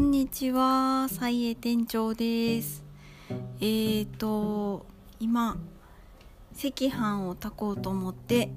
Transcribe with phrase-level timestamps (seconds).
[0.00, 2.82] んにちは、菜栄店長です。
[3.60, 4.86] えーと、
[5.20, 5.58] 今、
[6.54, 8.50] 赤飯を炊こうと思って、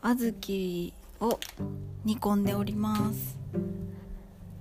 [0.00, 1.38] 小豆を
[2.06, 3.36] 煮込んでおります。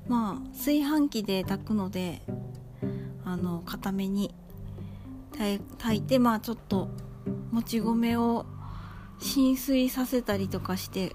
[0.05, 2.22] まあ、炊飯器で炊くので、
[3.23, 4.36] あの、固めに
[5.32, 5.64] 炊
[5.95, 6.90] いて、まあちょっと、
[7.52, 8.45] もち米を
[9.20, 11.14] 浸水させたりとかして、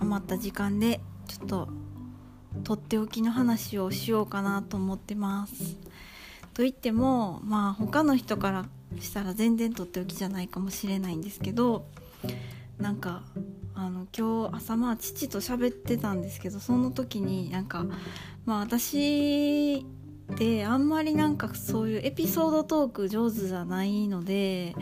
[0.00, 1.77] 余った時間で、ちょっと、
[2.64, 5.76] とっておきの話をしようかなと思ってます。
[6.54, 8.66] と言ってもまあ他の人から
[9.00, 11.86] したら全然とっておきじゃないかもしれないんですけど
[12.78, 13.22] なんか
[13.74, 17.86] あの今日朝まあ父と喋ってたんですけどその時になんか
[18.44, 19.76] まあ私
[20.32, 24.74] ってあんまりなんかそういうエピソードトーク上手じゃないので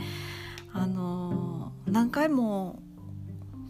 [0.72, 2.82] あの何回も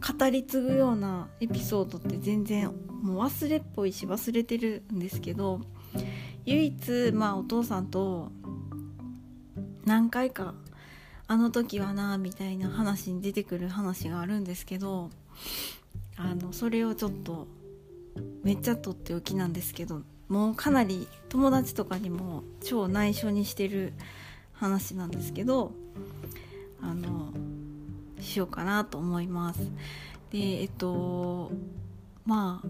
[0.00, 2.66] 語り継ぐようなエピソードって全然
[3.02, 5.60] もう忘れっぽいし忘れてるんですけど
[6.44, 8.30] 唯一まあお父さんと
[9.84, 10.54] 何回か
[11.28, 15.10] あの時はなみたいな話に出てくる話があるんですけど
[16.16, 17.48] あのそれをちょっと
[18.42, 23.92] めっちゃとっておきなんですけどもうかなり友達とかにも超内緒にしてる
[24.52, 25.72] 話なんですけど
[26.80, 27.32] あの
[28.20, 29.60] しようかなと思います。
[30.30, 31.50] でえっと
[32.24, 32.68] まあ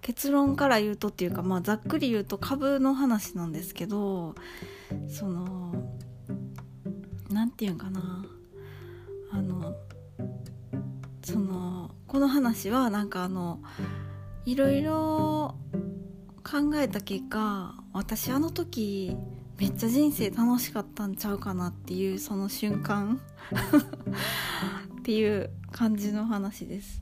[0.00, 4.34] 結論から言うとっていうか、まあ、ざっくり言うと株の話なんですけど
[5.08, 5.72] その
[7.30, 8.26] 何て言うんかな
[9.30, 9.76] あの
[11.22, 13.60] そのこの話はなんかあの
[14.44, 15.54] いろいろ
[16.42, 19.16] 考えた結果私あの時
[19.62, 23.20] めっちゃ人生楽しかったんちゃうかなっていうその瞬間。
[24.98, 27.00] っていう感じの話です。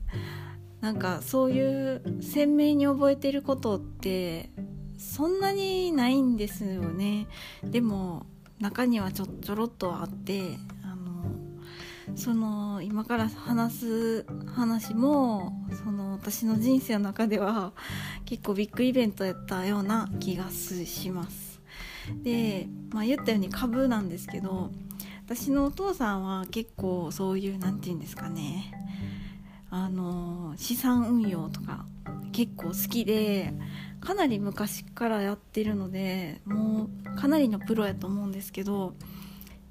[0.79, 4.51] なんかそういう鮮明に覚えてることって
[4.99, 7.25] そんなにないんですよね。
[7.63, 8.27] でも
[8.59, 11.25] 中にはちょちょろっとあってあの
[12.15, 17.73] その今から話す話もその私の人生の中では
[18.25, 21.50] 結構ビッグイベントやったような気がします。
[22.23, 24.71] で、まあ、言ったように株なんですけど
[25.25, 28.73] 私のお父さんは結構そういう何て言うんですかね
[29.69, 31.85] あの資産運用とか
[32.33, 33.53] 結構好きで
[34.01, 38.93] かなり昔からやってるのでもうかなりのプロやと思うんですけど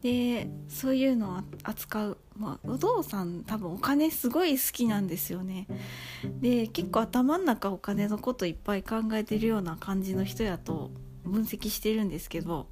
[0.02, 5.66] でそういうのを扱う、まあ、お父さん多分お金すごい好きなんですよね。
[6.40, 10.90] で結構頭の中お金のこといっぱい考えてるような感じの人やと
[11.30, 12.66] 分析してるんですけど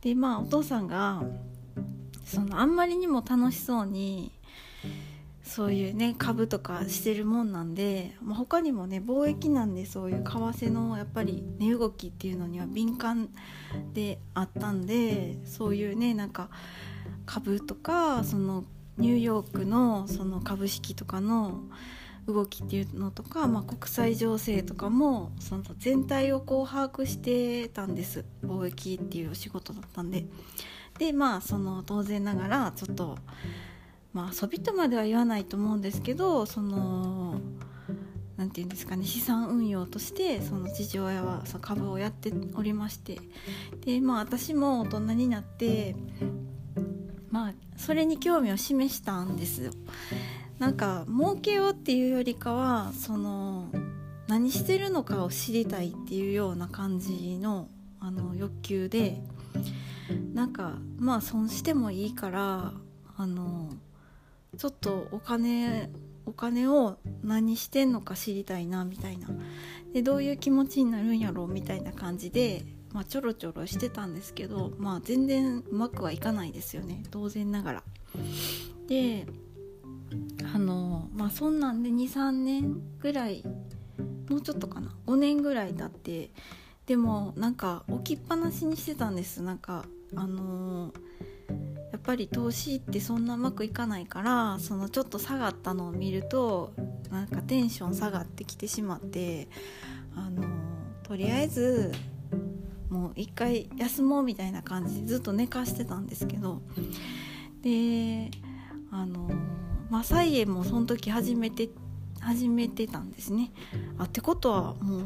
[0.00, 1.22] でまあお父さんが
[2.24, 4.32] そのあんまりにも楽しそうに
[5.42, 13.28] そういうね株とかしてるもんなんで、まあ、他にもね貿易なんでそういう為替のやっぱり値動きっていうのには敏感
[13.92, 16.48] であったんでそういうねなんか
[17.26, 18.64] 株とかその
[18.96, 21.60] ニューヨークのその株式とかの
[22.26, 28.24] 動きっていうのとか、まあ、国際情勢とかもその全体をこう把握してたんです。
[28.44, 30.24] 貿易っていうお仕事だったんで。
[30.98, 33.18] でまあその当然ながらちょっと
[34.12, 37.40] まあ遊びとまでは言わないと思うんですけどその
[38.36, 43.18] 何て言うんですかね資産運用としてその父親はその株をやっておりまして。
[43.84, 45.96] でまあ私も大人になって
[47.30, 49.72] まあそれに興味を示したんですよ。
[50.58, 53.68] なんか儲けようっていうよりかはその
[54.28, 57.68] 何してるのかを知りたいっていうような感じの
[58.00, 59.22] あの欲求で
[60.34, 62.72] なんかまあ損してもいいから
[63.16, 63.70] あの
[64.58, 65.90] ちょっとお金
[66.26, 69.28] お金を何してんのか知りたいなみたいな
[69.92, 77.82] でどういう気持ちになるんやろうみたいな感じで、まあ、ちょろちょろしてたんですけど、まあ、全然うまくはいかないですよね当然ながら。
[78.88, 79.26] で
[80.54, 83.44] あのまあそんなんで23年ぐらい
[84.28, 84.94] もうちょっとかな。
[85.06, 86.30] 5年ぐらい経って
[86.86, 89.42] でもなんか置きっぱなしにしてたんです。
[89.42, 89.84] なんか
[90.14, 90.92] あの
[91.92, 96.72] やっぱり投資ってそんなうまくいかないからそのちょっと下がったのを見ると
[97.10, 99.48] なんかテンション下がってきてしまって
[100.14, 100.42] あの
[101.02, 101.92] とりあえず
[102.90, 106.60] もう一回休もうみたいな感じでずっと寝かしてたんですけど。
[107.62, 108.30] で
[108.90, 109.30] あの
[109.94, 111.68] まあ菜園もその時始めて
[112.18, 113.52] 始めてたんですね。
[113.96, 115.02] あってことはもう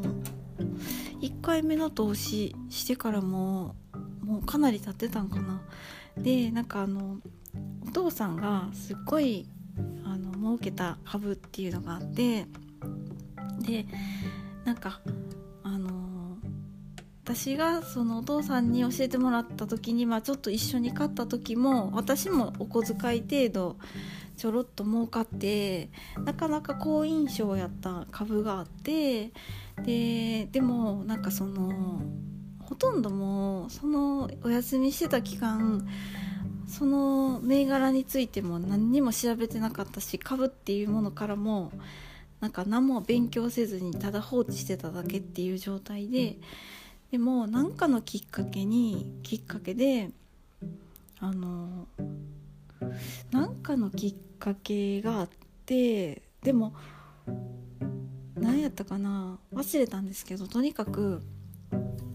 [1.21, 3.77] 1回目の投資してからも
[4.25, 5.61] もうかなり経ってたんかな。
[6.17, 7.19] でなんかあの
[7.87, 9.47] お父さんがすっごい
[10.07, 12.47] あの儲けた株っていうのがあって
[13.61, 13.85] で
[14.65, 15.03] なんか
[15.65, 16.39] あの
[17.25, 23.77] 私がそのお父さんに教えてもらった時に、まあ、ちょっと一緒に買った時も私もお小遣い程度
[24.39, 25.91] ちょろっと儲かって
[26.25, 29.33] なかなか好印象やった株があって
[29.85, 32.01] ででもなんかその
[32.61, 35.87] ほとんどもうそのお休みしてた期間
[36.69, 41.73] その銘柄についても何にも調べてなかったし株っていうものからも
[42.41, 46.37] なんか何も勉強せずにただ放置してただけっていう状態で
[47.11, 50.11] でも何かのきっかけにきっかけで
[51.19, 51.89] あの
[53.31, 55.29] 何かのきっかけがあっ
[55.67, 56.75] てでも
[58.37, 61.23] 何やったかな忘れたんですけどとにかく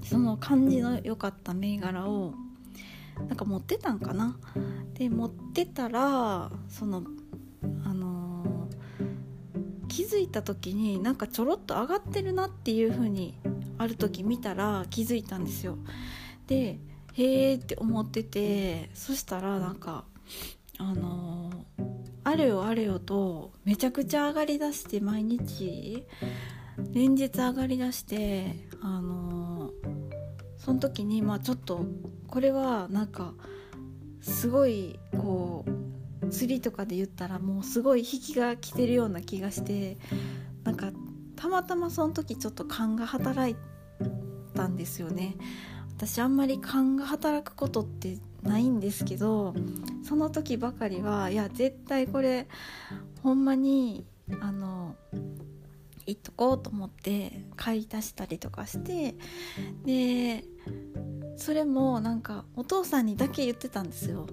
[0.03, 2.33] その感じの良かった銘柄を
[3.27, 4.37] なんか持ってたんかな。
[4.95, 7.03] で持ってたらその
[7.83, 13.37] あのー、気づいた時になんかちょろっと上がってるなっていう風に
[13.77, 15.77] ある時見たら気づいたんですよ。
[16.47, 16.79] で
[17.13, 20.05] へえって思っててそしたらなんか
[20.79, 21.51] あの、
[22.23, 26.05] あれよあれよとめちゃくちゃ上がりだして毎日
[26.93, 29.71] 連日上がりだしてあの、
[30.57, 31.85] その時にまあちょっと
[32.27, 33.33] これはなんか
[34.21, 35.65] すごいこ
[36.21, 39.97] う釣りとかで言ったらもうすごい引きが来てるような気がして
[40.63, 40.91] なんか
[41.35, 43.55] たまたまその時ちょっと勘が働い
[44.55, 45.35] たんですよね。
[45.97, 49.53] 私あんまり勘が働くことってないんですけど
[50.03, 52.47] その時ばかりはいや絶対これ
[53.21, 54.05] ほんまに
[54.41, 54.95] あの
[56.05, 59.15] 言っとこうと思って買い足したりとかして
[59.85, 60.43] で
[61.37, 64.27] それもなんかお父さんにだけ言ってたんですよ。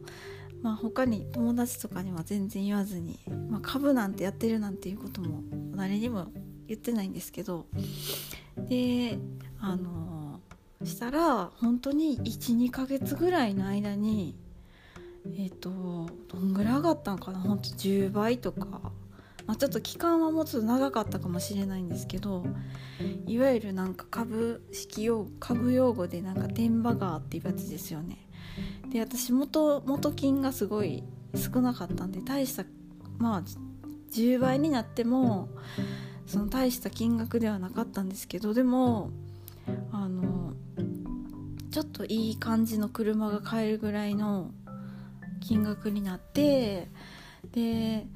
[0.63, 3.19] まあ、他に友達とかには全然言わずに、
[3.49, 5.43] まあ、株なんてやってるなんていうことも
[5.75, 6.27] 誰にも
[6.69, 7.65] 言ってないんですけど
[8.69, 9.19] で
[9.59, 10.30] あの
[10.85, 14.35] したら本当に12ヶ月ぐらいの間に
[15.37, 15.71] えっ、ー、と
[16.29, 18.93] どんぐらい上がったんかな本当10倍とか。
[19.47, 22.44] まあ、ちょっと期間はもうちょっと長かったかもしれないんですけど
[23.27, 28.29] いわゆるなんか株式用株用語でなんか天馬川っていうやつですよね。
[28.91, 31.03] で私元元金がすごい
[31.35, 32.65] 少なかったんで大した
[33.19, 33.43] まあ
[34.12, 35.49] 10倍になっても
[36.27, 39.11] その大した金額ではなかったんですけどでも
[39.91, 40.40] あの
[42.00, 44.52] といい感じの車が買えるぐらいの
[45.41, 46.88] 金額になって
[47.52, 48.06] で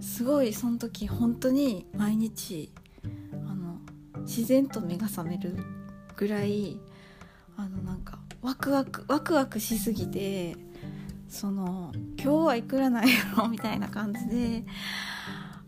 [0.00, 2.72] すごいその時本当に毎日
[3.48, 3.78] あの
[4.22, 5.56] 自然と目が覚める
[6.16, 6.80] ぐらい
[7.56, 10.56] あのなんかワクワクワクワクしすぎて
[11.28, 14.64] その今日はいくらなんやろみたいな感じで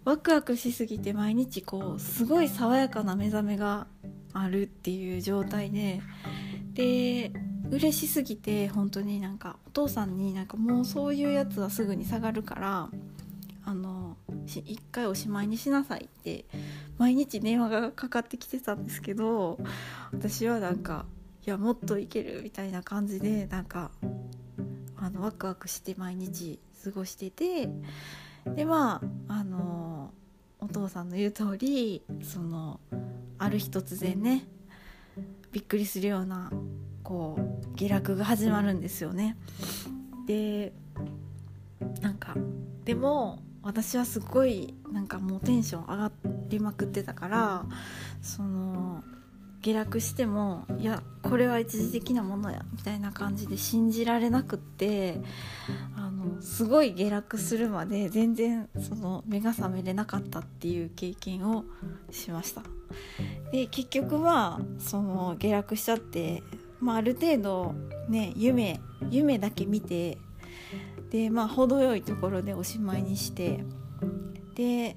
[0.04, 3.86] ワクワクしすぎて毎日こうすごい爽やかな目覚めが
[4.32, 6.02] あるっていう状態で
[6.76, 7.32] で
[7.70, 12.90] 嬉しすぎて本当になんかお父さんになんかもうそういうやつはすぐに下がるから
[13.64, 16.44] あの一回おしまいにしなさいって
[16.98, 19.58] 毎日電話がかかってきてたんですけど
[20.12, 21.06] 私はなんか
[21.46, 23.90] いやもっといけるみたいな感じでなんか
[24.98, 27.70] あのワクワクして毎日過ごしてて
[28.54, 30.12] でまああの
[30.60, 32.80] お父さんの言う通りその
[33.38, 34.46] ある日突然ね
[35.56, 36.50] びっくりするような
[37.02, 39.38] こう下落が始まるんですよね。
[40.26, 40.74] で
[42.02, 42.36] なんか
[42.84, 46.12] でも私はすごいなんかもうテンション上が
[46.50, 47.64] りまくってたから
[48.20, 49.02] その
[49.62, 55.22] 下落してもいやこれは一時的なものやみたいな感じで信じられなくって
[55.96, 61.64] あのすごい下落するまで全然その目が覚めれなかったっていう経験を
[62.10, 62.60] しました
[63.52, 66.42] で結局はその下落しちゃって、
[66.80, 67.74] まあ、ある程度
[68.08, 70.18] ね夢夢だけ見て
[71.10, 73.64] でまあ程よいところでおしまいにして
[74.54, 74.96] で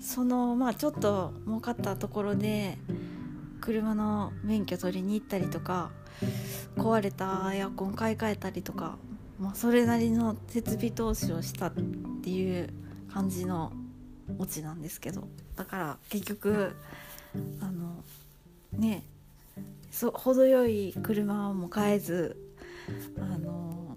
[0.00, 2.78] そのまあちょっと儲かったところで
[3.60, 5.90] 車の免許取りに行ったりとか
[6.76, 8.96] 壊れたエアコン買い替えたりとか、
[9.38, 11.72] まあ、それなりの設備投資をしたっ
[12.22, 12.70] ていう
[13.12, 13.72] 感じの
[14.38, 16.76] オチなんですけどだから結局
[17.60, 18.04] あの
[18.72, 19.04] ね
[19.90, 22.36] そ程よい車も買えず
[23.18, 23.96] あの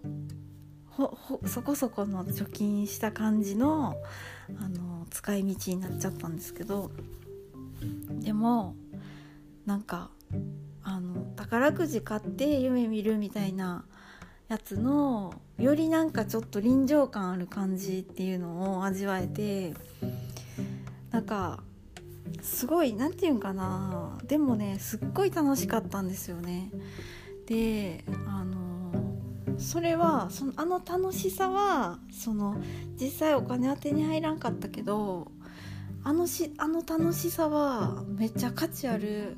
[1.45, 3.95] そこそこの貯金した感じの
[4.59, 6.91] あの使い道になっちゃったんですけど
[8.09, 8.75] でも
[9.65, 10.09] なんか
[10.83, 13.85] あの宝くじ買って夢見るみたいな
[14.47, 19.73] やつのよりなんかちょっと臨場感ある感じっていうのを味わえて
[21.11, 21.63] なんか
[22.41, 24.17] すごい何て言うんかな。
[24.27, 26.71] でもねすっごい楽しかったんですよね。
[27.45, 28.91] であの
[29.57, 32.61] それはそのあの楽しさはその
[32.99, 35.31] 実際お金は手に入らんかったけど
[36.03, 39.37] あのしあの楽しさはめっちゃ価値ある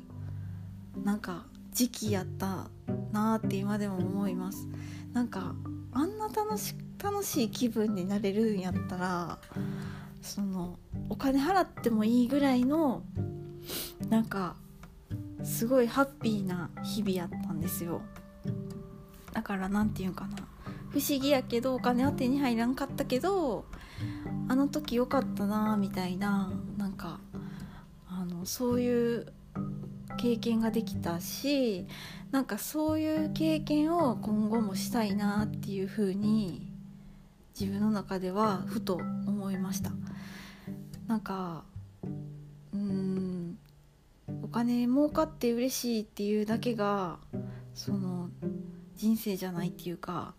[1.04, 2.70] なんか時期やった
[3.12, 4.68] なって今でも思います。
[5.12, 5.54] なんか
[5.92, 9.38] あんな楽し楽しい気分になれるんやったら
[10.24, 10.78] その
[11.10, 13.02] お金払ってもいいぐらいの
[14.08, 14.56] なんか
[15.44, 18.00] すごいハッピーな日々やったんですよ。
[19.32, 20.36] だから何て言うかな。
[20.88, 23.66] 不思議やけどお金は手に入らんかったけど
[24.48, 27.20] あの時良かったなみたいななんか
[28.08, 29.26] あのそういう
[30.16, 31.86] 経験ができたし
[32.30, 36.72] なんかそういう経験を今後もしたいなっていう風に
[37.58, 39.90] 自分の中ではふと思いました。
[41.06, 41.64] なんか
[42.72, 43.58] うん
[44.42, 47.18] お金儲かって嬉しいっていうだけが
[47.74, 48.30] その
[48.96, 50.34] 人生じゃないっていうか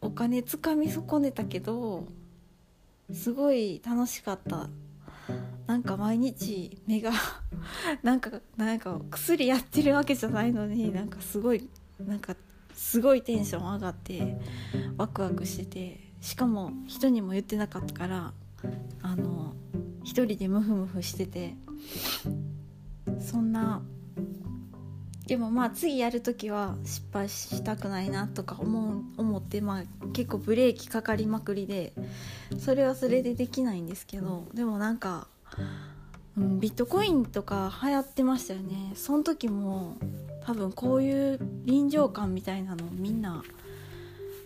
[0.00, 2.06] お金つかみ損ねたけど
[3.12, 4.68] すごい楽しかった。
[5.66, 7.12] なんか毎日目が
[8.02, 11.68] なんかなんか薬やってるわけじゃないのになんかすごい
[12.04, 12.36] なんか
[12.74, 14.38] すごいテンション上がって
[14.96, 18.32] ワクワクしててしかも人にも言ってなかったから
[19.02, 19.54] あの
[20.12, 21.54] 一人でムフムフしてて。
[23.18, 23.80] そんな。
[25.26, 31.94] でもまあ次やる時は失敗したくないなとか思う思ってまあ結構ブレーキかかりまくりで
[32.58, 35.28] それはそれでできないんですけどでもなんか、
[36.36, 38.92] うん、ビットコインとか流行ってましたよね。
[38.94, 39.96] その時も
[40.44, 43.42] 多分こういう臨場感みたいなのをみんな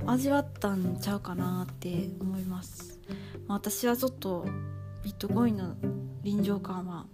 [0.07, 3.01] 味わったんちゃうかなって思います、
[3.49, 4.47] ま、私はちょっと
[5.07, 5.77] ビットコインの
[6.25, 7.07] 臨場感は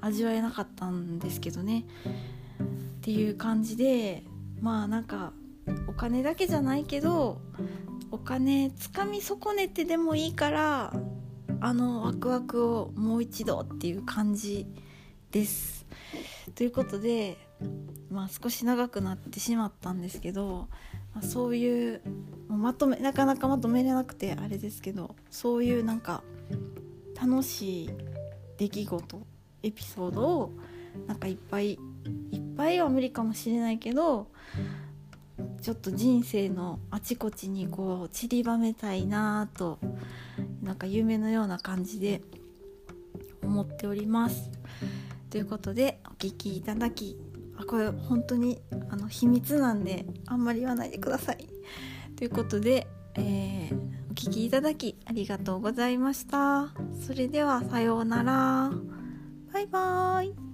[0.00, 1.84] 味わえなかったんですけどね
[2.60, 2.64] っ
[3.00, 4.24] ていう感じで
[4.60, 5.32] まあなんか
[5.86, 7.40] お金だけじゃないけど
[8.10, 10.92] お金つかみ損ねてでもいいから
[11.60, 14.66] あのワクワクをもう一度っていう感じ
[15.30, 15.86] です。
[16.56, 17.36] ということで、
[18.10, 20.66] まあ、少し長くなってしまったんですけど、
[21.14, 22.00] まあ、そういう
[22.48, 26.24] まとめなかなかまとめれなくてあれですけどそういうなんか
[27.20, 27.90] 楽しい
[28.56, 29.26] 出来事
[29.62, 30.52] エピソードを
[31.06, 31.76] なんかいっぱいい
[32.36, 34.28] っぱいは無理かもしれないけど
[35.60, 39.78] ちょっと人生のあちこちにこう散りばめたいなと
[40.62, 42.22] なんか夢のような感じで
[43.42, 44.50] 思っております。
[45.30, 47.18] ということでお聴きいただき
[47.56, 51.48] あこれ本当にあの秘密なんであんまり言わないでください。
[52.16, 53.87] ということで、えー、お
[54.18, 56.74] 聴きいただきありがとうございました。
[57.06, 58.70] それではさようなら。
[59.52, 60.47] バイバーイ。